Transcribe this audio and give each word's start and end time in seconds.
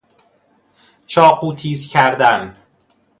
چاقو 1.05 1.53
تیز 1.55 1.87
کردن 1.87 2.55